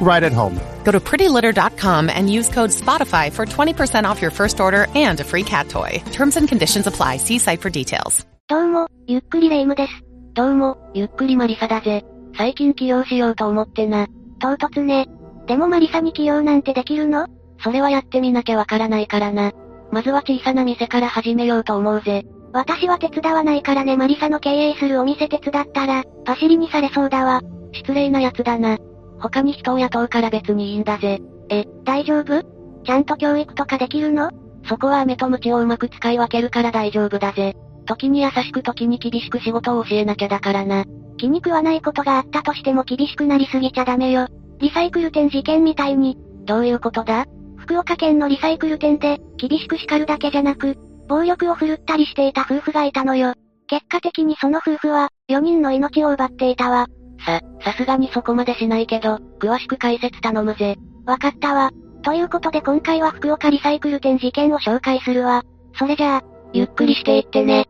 [0.00, 0.58] right at home.
[0.84, 5.24] Go to prettylitter.com and use code SPOTIFY for 20% off your first order and a
[5.24, 6.02] free cat toy.
[6.12, 7.18] Terms and conditions apply.
[7.18, 8.26] See site for details.
[8.48, 9.92] どうも、ゆっくりレ夢ムです。
[10.34, 12.04] どうも、ゆっくりマリサだぜ。
[12.36, 14.06] 最近起業しようと思ってな。
[14.38, 15.08] 唐突ね。
[15.46, 17.26] でもマリサに起業なんてできるの？
[17.64, 19.52] それはやってみなきゃわからないからな。
[19.90, 22.24] まずは小さな店から始めようと思うぜ。
[22.52, 27.40] 私は手伝わないからねマリサの経営するお店手伝ったら、パシリにされそうだわ。
[27.72, 28.78] 失礼な奴だな。
[29.20, 31.20] 他に人を雇うから別にいいんだぜ。
[31.48, 32.42] え、大丈夫？
[32.84, 34.30] ちゃんと教育とかできるの？
[34.68, 37.54] そこは飴と鞭をうまく使い分けるから大丈夫だぜ。
[37.86, 40.84] 時に優しく時に厳しく仕事を教えなきゃだからな。
[41.18, 44.26] 気に食わないことがあったとしても厳しくなりすぎちゃダメよ。
[44.58, 46.18] リサイクル店事件みたいに。
[46.44, 47.26] どういうことだ？
[47.56, 50.76] 福岡県のリサイクル店で、厳しく叱るだけじゃなく、
[51.08, 53.34] 暴力を振るったりしていた夫婦がいたのよ。
[53.66, 56.86] 結果的にその夫婦は、4人の命を奪っていたわ。
[57.24, 60.76] さ、さすがにそこまでしないけど、詳しく解説頼むぜ。
[61.06, 61.70] わかったわ。
[62.02, 65.42] ということで今回は福岡リサイクル店事件を紹介するわ。
[65.78, 67.66] それじゃあ、ゆっくりしていってね。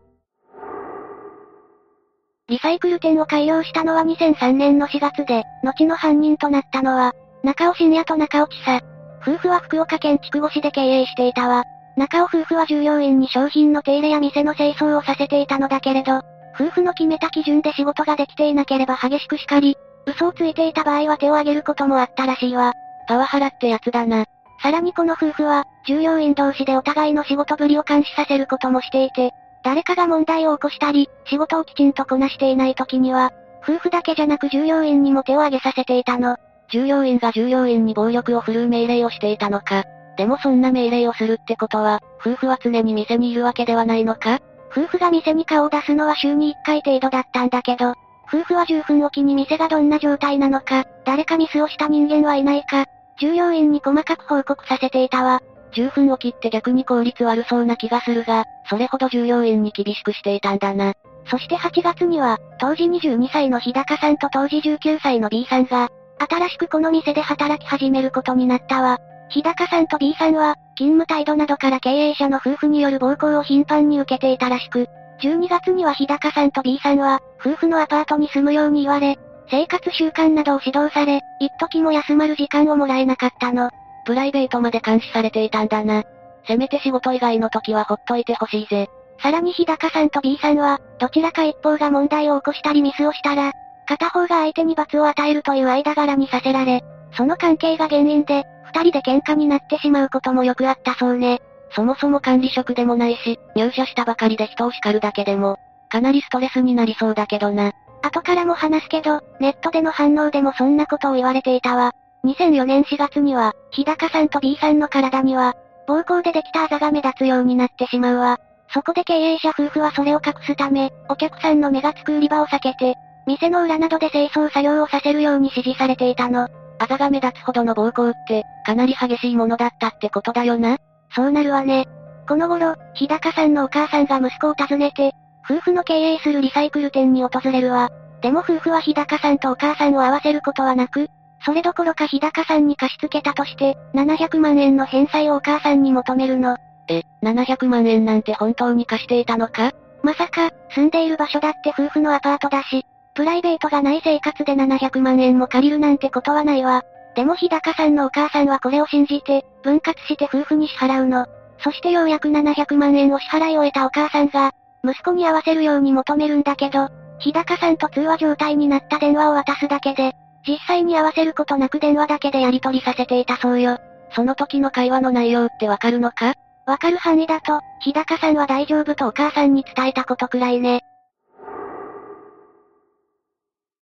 [2.48, 8.84] リサイクル店を開業したのは2003年の4月で、後の犯人となったのは、中尾信也と中尾千佐。
[9.22, 11.64] 夫婦は福岡県筑後市で経営していたわ。
[11.96, 16.20] 中尾夫婦は従業員に商品の手入れや店の清掃をさせていたのだけれど、
[16.58, 19.76] 夫婦の決めた基準で仕事ができていなければ激しく叱り、
[20.06, 22.72] 嘘をついていた場合は手を挙げることもあったらしいわ。
[23.06, 24.24] パワハラってやつだな。
[24.62, 36.36] さらにこの夫婦は、従業員同士でお互いの仕事ぶりを監視させることもしていて、誰かが問題を起こしたり、仕事をきちんとこなしていない時には、夫婦だけじゃなく従業員にも手を挙げさせていたの。
[36.70, 39.84] 従業員が従業員に暴力を振るう命令をしていたのか。
[40.16, 44.38] でもそんな命令をするってことは、夫婦は常に店にいるわけではないのか？
[44.76, 47.94] 夫婦が店に顔を出すのは週に1回程度だったんだけど、
[48.28, 52.84] 夫婦は10分おきに店がどんな状態なのか、誰かミスをした人間はいないか、
[53.18, 55.40] 従業員に細かく報告させていたわ。
[55.72, 60.92] 10分おきって逆に効率悪そうな気がするが、それほど従業員に厳しくしていたんだな。
[61.30, 65.88] そして8月には、当時22歳の日高さんと当時19歳の B さんが、
[66.18, 68.98] 新しくこの店で働き始めることになったわ。
[69.28, 74.88] 日高さんと B さんは、勤務態度などから経営者の夫婦による暴行を頻繁に受けていたらしく、
[75.22, 79.18] 12月には日高さんと B さんは、夫婦のアパートに住むように言われ、
[79.50, 83.70] 生活習慣などを指導され、一時も休まる時間をもらえなかったの。
[84.04, 86.04] プライベートまで監視されていたんだな。
[86.46, 88.88] せめて仕事以外の時はほっといてほしいぜ。
[89.20, 93.52] さらに日高さんと B さんは、どちらか一方が問題を起こしたりミスをしたら、
[93.86, 96.84] 片方が相手に罰を与えるという間柄にさせられ、
[97.16, 101.40] その関係が原因で、二人で喧嘩になってしまうこともよくあったそうね。
[101.70, 107.72] そもそも管理職でもないし、入社したばかりで人を叱るだけでも、かなりストレスになりそうだけどな。
[108.02, 111.92] 後からも話すけど、ネットでの反応でもそんなことを言われていたわ。
[112.24, 115.54] 2004年4月には、日高さんと B さんの体には、
[115.86, 118.38] 暴行でできたあざが目立つようになってしまうわ。
[118.72, 122.96] そこで経営者夫婦はそれを隠すため、お客さんの目がつく売り場を避けて、
[123.26, 126.48] 店の裏などで清掃作業をさせるように指示されていたの。
[126.78, 130.76] あざが目立つほどの暴行って、かなり激しいものだったってことだよな。
[131.14, 131.86] そうなるわね。
[132.28, 135.12] この頃、日高さんのお母さんが息子を訪ねて、
[135.48, 137.88] 夫婦の経営するリサイクル店に訪れるわ。
[138.20, 141.08] でも夫婦は日高さんとお母さんを会わせることはなく、
[141.44, 146.56] それどころか日高さんに貸し付けたとして、700万円の返済をお母さんに求めるの。
[146.88, 149.72] え、700万円なんて本当に貸していたのか？
[150.02, 152.84] まさか、住んでいる場所だって夫婦のアパートだし、
[153.16, 156.82] プライベートがない生活で700万円も借りるなんてことはないわ。
[157.16, 161.26] でも日高さんのお母さんはこれを信じて、分割して夫婦に支払うの。
[161.60, 164.52] そしてようやく700万円を支払い終えたお母さんが、
[164.84, 170.14] 息子に会わせるように求めるんだけど、日高さんと通話状態になった電話を渡すだけで、
[170.46, 173.78] 実際に会わせることなく電話だけでやり取りさせていたそうよ。
[174.14, 176.34] その時の会話の内容ってわかるのか？
[176.66, 180.82] わかる範囲だと、日高さんは大丈夫とお母さんに伝えたことくらいね。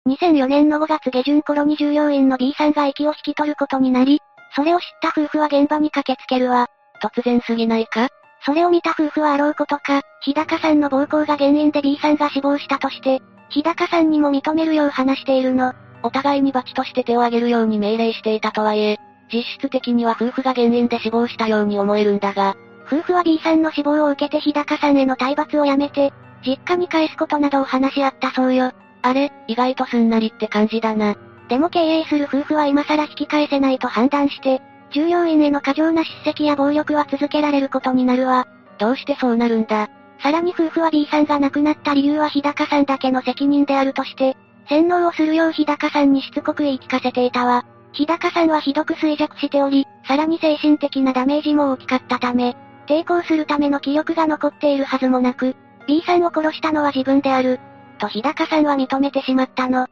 [0.05, 4.19] 2004年の5月下旬頃に従業員の B さんが息を引き取ることになり、
[4.53, 6.67] それを知った夫婦は現場に駆けつけるわ。
[7.01, 8.09] 突然すぎないか？
[8.45, 15.73] それを見た夫婦はあろうことか、日高さんの暴行が原因で B さんが死亡したとして、日高さんにも認めるよう話しているの。
[16.03, 18.97] お互いに罰として手を挙げるように命令していたとはいえ、
[19.31, 22.57] 実質的には夫婦が原因で死亡したように思えるんだが、
[22.88, 26.11] 夫婦は B さんの死亡を受けて日高さんへの体罰をやめて、
[26.45, 28.73] 実家に返すことなどを話し合ったそうよ。
[29.03, 31.15] あれ、意外とすんなりって感じだな。
[31.50, 34.61] でも経営する夫婦は今更引き返せないと判断して、
[34.91, 38.47] 従業員への過剰な叱責や暴力は続けられることになるわ。
[38.79, 39.89] どうしてそうなるんだ
[40.21, 44.38] さらに夫婦は B さんが亡くなった理由は日高さんだけの責任であるとして、
[44.69, 47.65] 洗脳をするよう日高さんにしつこく言い聞かせていたわ。
[47.91, 52.56] 日高さんはひどく衰弱しており、さらに精神的なダメージも大きかったため、
[52.88, 55.56] 抵抗するための気力が残っているはずもなく、
[55.88, 57.59] B さんを殺したのは自分である、
[58.03, 59.88] と日高さんは認めてしまったの。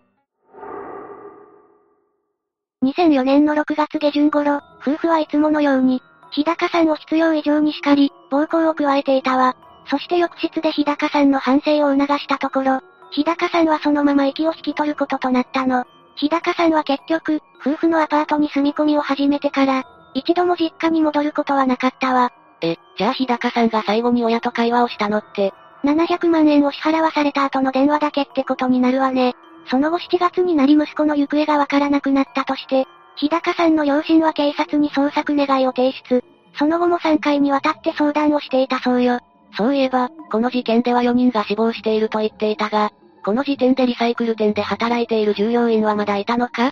[2.83, 9.55] 2004年の6月下旬頃、夫婦はいつものように、日高さんを必要以上に叱り、暴行を加えていたわ。
[9.85, 12.81] そして翌日で日高さんの反省を促したところ、
[13.11, 15.85] 日高さんはそのまま息を引き取ることとなったの。
[16.15, 19.83] 日高さんは結局、夫婦のアパートに住み込みを始めてから、
[20.13, 22.33] 一度も実家に戻ることはなかったわ。
[22.61, 29.33] え、じゃあ日高さんが最後に親と会話をしたのって、700万円を支払わされた後の電話だけってことになるわね。
[29.67, 32.85] その後7月になり息子の行方がわからなくなったとして、
[33.15, 36.23] 日高さんの両親は警察に捜索願いを提出。
[36.55, 39.19] その後も3回にわたって相談をしていたそうよ。
[39.57, 42.91] そういえば、この事件では4人が死亡していると言っていたが、
[43.23, 46.71] この時点でリサイクル店で働いている従業員はまだいたのか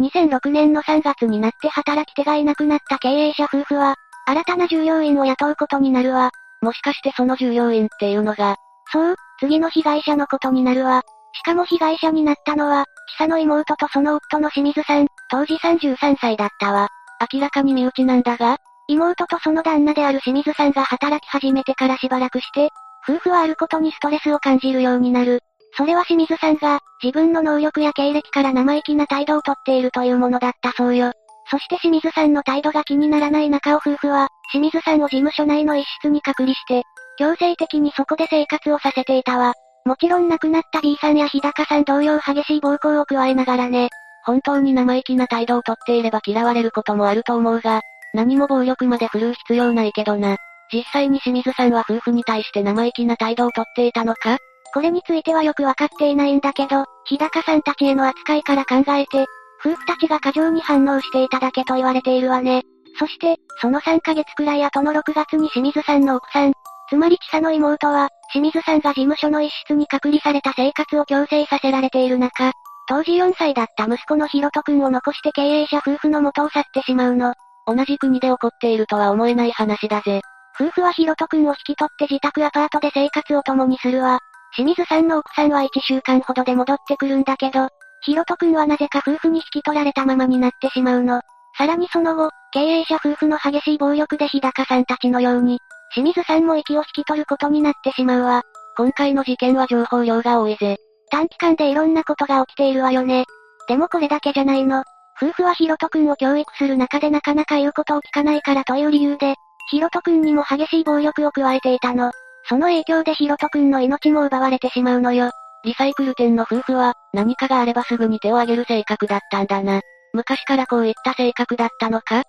[0.00, 3.96] ？2006年の3月になって働き手がいなくなった経営者夫婦は、
[4.26, 6.30] 新たな従業員を雇うことになるわ。
[6.60, 8.56] もしかしてその従業員っていうのが、
[8.92, 11.02] そう、次の被害者のことになるわ。
[11.32, 16.88] しかも被害者になったのは、千佐の妹とその夫の清水さん、当時33歳だったわ。
[17.32, 18.58] 明らかに身内なんだが、
[18.88, 22.70] 妹とその旦那である清水さんが働き始めてからしばらくして、
[23.08, 25.40] 夫婦はあることにストレスを感じるようになる。
[25.76, 31.12] それは清水さんが、自分の能力や経歴から生意気な態度をとっているというものだったそうよ。
[31.50, 36.82] そして清水さんの態度が気にならない中尾夫婦は、清水さんを事務所内の一室に隔離して、
[37.18, 39.54] 強制的にそこで生活をさせていたわ。
[39.84, 43.88] もちろん亡くなった B さんや日高さん同様激しい暴行を加えながらね。
[44.24, 47.80] 本当に生意気な態度をとっていれば嫌われることもあると思うが、
[48.12, 50.36] 何も暴力まで振るう必要ないけどな。
[50.70, 54.36] 実際に清水さんは夫婦に対して生意気な態度をとっていたのか？
[54.74, 59.24] これについてはよくわかっていないんだけど、日高さんたちへの扱いから考えて、
[59.64, 62.62] 夫婦たちが過剰に反応していただけと言われているわね。
[62.98, 66.52] そして、その3ヶ月くらい後の6月に清水さんの奥さん、
[66.88, 72.52] つまり千佐の妹は、清水さんが事務所の一室に隔離された生活を強制させられている中、
[72.88, 77.34] 当時4歳だった息子のひろとくんを残して経営者夫婦の元を去ってしまうの。
[77.66, 80.22] 同じ国で起こっているとは思えない話だぜ。
[80.58, 84.20] 夫婦はひろとくんを引き取って自宅アパートで生活を共にするわ。
[84.56, 87.68] 清水さんの奥さんは1週間ほどで戻ってくるんだけど、
[88.02, 91.20] ひろとくんはなぜか夫婦に引き取られたままになってしまうの。
[91.56, 95.58] さらにその後、経営者夫婦の激しい暴力で日高さんたちのように、
[95.92, 98.42] 清水さんも息を引き取ることになってしまうわ。
[98.76, 100.76] 今回の事件は情報量が多いぜ。
[101.10, 103.24] 短期間でいろんなことが起きているわよね。
[103.66, 104.84] でもこれだけじゃないの。
[105.20, 109.34] 夫婦はヒロト君を教育する中でなかなか言うことを聞かないからという理由で、
[109.70, 112.12] ヒロト君にも激しい暴力を加えていたの。
[112.48, 115.30] その影響でヒロト君の命も奪われてしまうのよ。
[115.64, 119.80] リサイクル店の夫婦は、何かがあればすぐに手を挙げる性格だったんだな。
[120.12, 122.22] 昔からこういった性格だったのか？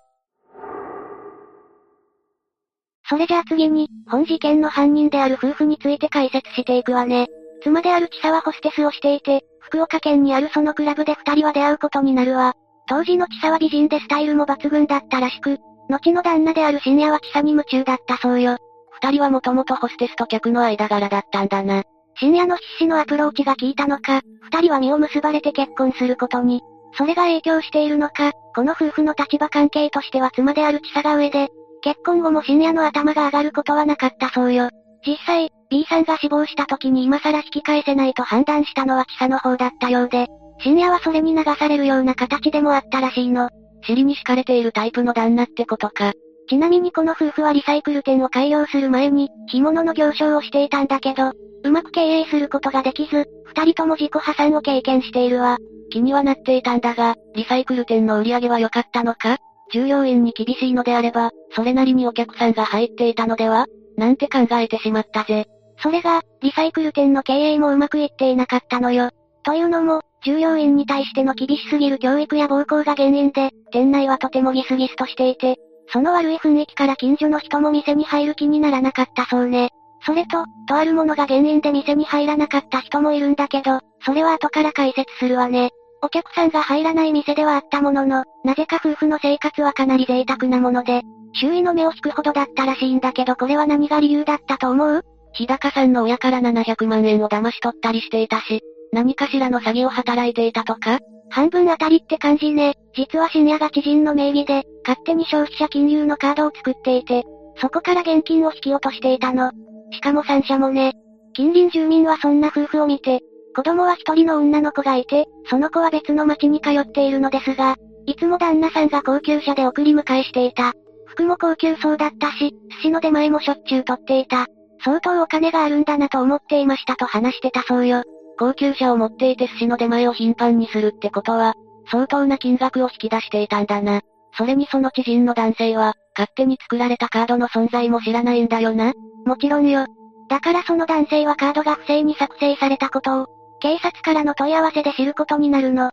[3.08, 7.28] それじゃあ次に、本事件の犯人である夫婦について解説していくわね。
[7.62, 12.54] 妻である千沢ホステスをしていて、福岡県にあるそのクラブで二人は出会うことになるわ。
[12.88, 15.58] 当時の千沢美人でスタイルも抜群だったらしく、
[15.88, 18.56] 後の旦那である深夜は千沢に夢中だったそうよ。
[19.02, 21.82] 二人はもともとホステスと客の間柄だったんだな。
[22.20, 26.60] 深夜の必死のアプローチが効いたのか、二人は身を結ばれて結婚することに。
[26.92, 31.48] それが影響しているのか、この夫婦の立場関係としては妻である千佐が上で、
[31.80, 34.68] 結婚後も深夜の頭が上がることはなかったそうよ。
[35.06, 40.26] 実際、B さんが死亡した時に今更引き返せないと判断したのは千佐の方だったようで、
[40.58, 43.48] 深夜はそれに流されるような形でもあったらしいの。
[43.82, 46.12] 尻に敷かれているタイプの旦那ってことか。
[46.50, 55.58] ちなみにこの夫婦はリサイクル店を開業する前に、干物の行商をしていたんだけど、うまく経営することができず、二人とも自己破産を経験しているわ。
[55.90, 59.38] 気にはなっていたんだが、リサイクル店の売り上げは良かったのか？
[59.72, 63.66] 従業員に厳しいのであれば、それなりにお客さんが入っていたのでは？
[63.96, 65.46] なんて考えてしまったぜ。
[65.82, 69.10] それが、リサイクル店の経営もうまくいっていなかったのよ。
[69.42, 75.56] というのも、従業員に対しての厳しすぎる教育や暴行が原因で、店内はとてもギスギスとしていて、
[75.92, 79.70] その悪い雰囲気から近所の人も店に入る気にならなかったそうね。
[80.06, 85.70] それと、とあるものが原因で店に入らなかった人もいるんだけど、それは後から解説するわね。
[86.02, 91.02] お客さんが入らない店ではあったものの、なぜか夫婦の生活はかなり贅沢なもので、
[91.34, 95.02] 周囲の目を引くほどだったらしいんだけどこれは何が理由だったと思う？
[95.34, 100.98] 日高さんの親から700万円を騙し取ったりしていたし、何かしらの詐欺を働いていたとか？
[101.28, 102.74] 半分当たりって感じね。
[102.96, 107.22] 実は深夜が知人の名義で、勝手に消費者金融のカードを作っていて、
[107.60, 109.52] そこから現金を引き落としていたの。
[109.92, 110.92] しかも3社もね。
[111.32, 113.20] 近隣住民はそんな夫婦を見て、
[113.54, 120.72] 子供は一人の女の子がいて、その子は別の町に通っているのですが、いつも旦那さんが高級車で送り迎えしていた。
[121.06, 124.46] 服も高級そうだったし、寿司の出前もしょっちゅう取っていた。
[124.82, 128.02] 相当お金があるんだなと思っていましたと話してたそうよ。
[128.38, 131.54] 高級車を持っていて寿司の出前を頻繁にするってことは、
[131.90, 134.00] 相当な金額を引き出していたんだな。
[134.40, 138.94] それにその知人の男性は、勝手に作られたカードの存在も知らないんだよな。
[139.26, 139.84] もちろんよ。
[140.30, 143.26] だからその男性はカードが不正に作成されたことを、
[143.60, 145.90] 警察からの問い合わせで知ることになるの。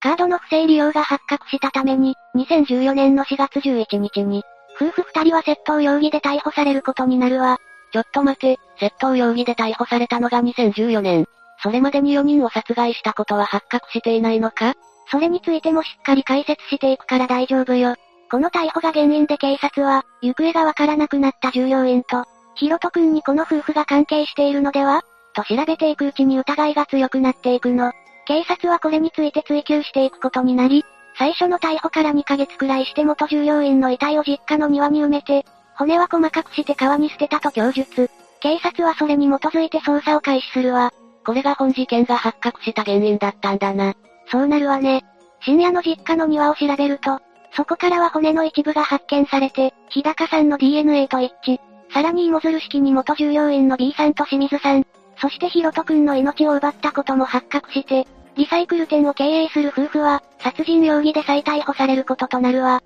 [0.00, 4.42] カードの不正利用が発覚したために、2014年の4月11日に、
[4.74, 7.58] 夫婦二人は窃盗容疑で逮捕されることになるわ。
[7.92, 11.26] ちょっと待て、窃盗容疑で逮捕されたのが2014年。
[11.62, 14.74] それまでに4人を殺害したことは発覚していないのか？
[15.12, 17.94] それについてもしっかり解説していくから大丈夫よ。
[18.30, 25.02] この逮捕が原因で警察は、行方がわからなくなった従業員と、ヒロト君にこの夫婦が関係しているのでは？
[25.34, 27.92] と調べていくうちに疑いが強くなっていくの。
[28.26, 30.82] 警察はこれについて追及していくことになり、
[31.18, 38.08] 最初の逮捕から2ヶ月くらいして元従業員の遺体を実家の庭に埋めて、骨は細かくして川に捨てたと供述。
[38.40, 40.90] 警察はそれに基づいて捜査を開始するわ。
[41.26, 43.94] これが本事件が発覚した原因だったんだな。
[44.32, 45.04] そうなるわね。
[45.42, 47.20] 深夜の実家の庭を調べると、
[47.54, 51.60] そこからは骨の一部が発見されて、日高さんの DNA と一致。
[51.92, 54.86] さらに芋づる式に元従業員の B さんと清水さん、
[55.20, 62.80] そしてヒロト君の命を奪ったことも発覚して、リサイクル店を経営する夫婦は、殺人容疑で再逮捕されることとなるわ。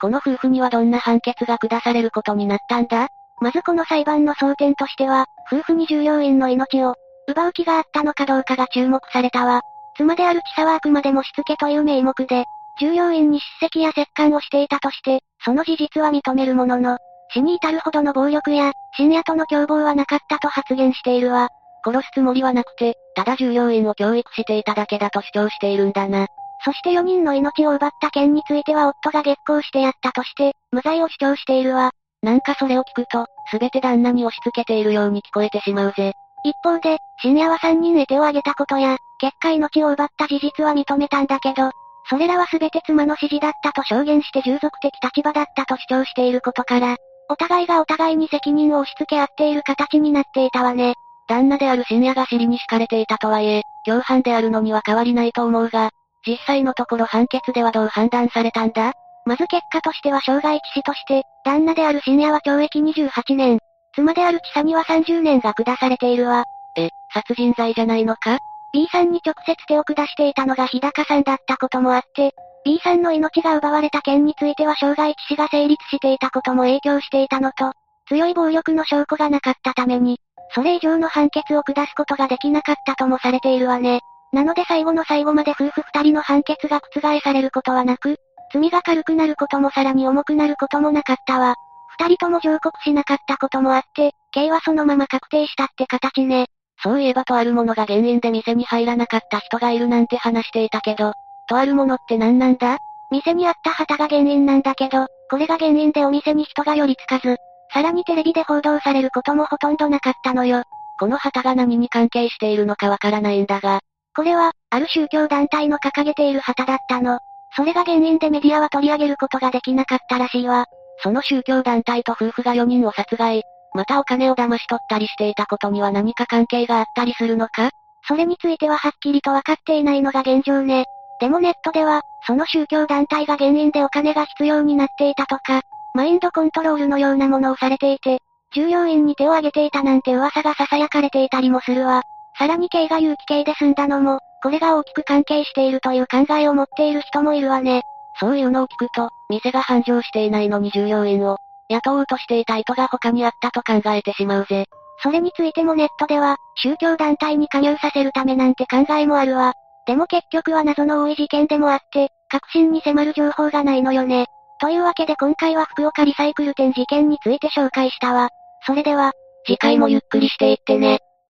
[0.00, 3.08] この夫婦にはどんな判決が下されることになったんだ？
[3.40, 6.94] まずこの裁判の争点としては、夫婦に従業員の命を
[7.28, 9.62] 奪う気があったのかどうかが注目されたわ。
[9.96, 12.44] 妻である千沢はあくまでもしつけという名目で、
[12.80, 16.98] 従業員に叱責や折檻をしていたとして、その事実は認めるものの、
[17.32, 21.48] 死に至るほどの暴力や、深夜との共謀はなかったと発言しているわ。
[21.84, 26.26] 殺すつもりはなくて、ただ従業員を教育していただけだと主張しているんだな。
[26.64, 31.90] そして4人の命を奪った件については夫が激高してやったとして、無罪を主張しているわ。
[32.22, 36.12] なんかそれを聞くと、すべて旦那に押し付けているように聞こえてしまうぜ。
[36.44, 41.70] 一方で、深夜は3人へ手を挙げたことや、結果命を奪った事実は認めたんだけど、
[42.10, 46.96] それらは全て妻の指示だったと証言して従属的立場だったと主張していることから、
[47.28, 50.94] お互いがお互いに責任を押し付け合っている形になっていたわね。
[51.28, 55.90] 旦那である深夜が尻に敷かれていたとはいえ、共犯であるのには変わりないと思うが、
[56.26, 58.92] 実際のところ判決ではどう判断されたんだ？
[59.24, 63.60] まず結果としては傷害致死として、旦那である深夜は懲役28年、
[63.94, 66.44] 妻である千佐には30年が下されているわ。
[66.76, 68.38] え、殺人罪じゃないのか
[68.72, 72.32] ?B さんに直接手を下していたのが日高さんだったこともあって、
[72.64, 77.72] B さんの命が奪われた件については傷害致死が成立していたことも影響していたのと、
[78.08, 80.18] 強い暴力の証拠がなかったために、
[80.54, 84.00] それ以上の判決を下すことができなかったともされているわね。
[84.32, 88.16] なので最後の最後まで夫婦二人の判決が覆されることはなく、
[88.52, 91.54] 罪が軽くなることもさらに重くなることもなかったわ。
[91.98, 96.46] 二人とも上告しなかったこともあって、刑はそのまま確定したって形ね。
[96.82, 101.12] そういえばとあるものが原因で店に入らなかった人がいるなんて話していたけど、
[101.48, 102.78] とあるものって何なんだ？
[103.10, 107.36] 店にあった旗が原因なんだけど、これが原因でお店に人が寄りつかず、
[107.72, 110.64] さらにテレビで報道されることもほとんどなかったのよ。
[110.98, 113.80] この旗が何に関係しているのかわからないんだが。
[114.14, 117.18] これは、ある宗教団体の掲げている旗だったの。
[117.54, 120.66] それが原因でメディアは取り上げることができなかったらしいわ。
[120.98, 123.42] その宗教団体と夫婦が4人を殺害、
[123.74, 127.70] またお金を騙し取ったりしていたことには何か関係があったりするのか？
[128.06, 130.86] それについてははっきりとわかっていないのが現状ね。
[131.20, 135.62] でもネットでは、その宗教団体が原因でお金が必要になっていたとか、
[135.94, 138.18] マインドコントロールのようなものをされていて、
[138.52, 142.02] 従業員に手を挙げていたなんて噂が囁かれていたりもするわ。
[142.38, 147.82] さらに刑が有期刑で済んだのも、これが大きく関係しているという考えを持っている人もいるわね。
[148.18, 154.66] そういうのを聞くと、店が繁盛していないのに従業員を、雇おうとしていた意図が他にあったと考えてしまうぜ。
[155.02, 159.54] それについてもネットでは、宗教団体に加入させるためなんて考えもあるわ。
[159.86, 164.26] でも結局は謎の多い事件でもあって、確信に迫る情報がないのよね。
[164.60, 168.28] というわけで今回は福岡リサイクル店事件について紹介したわ。
[168.66, 169.12] それでは、
[169.46, 171.00] 次回もゆっくりしていってね。